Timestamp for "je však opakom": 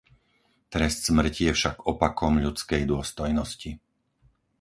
1.53-2.33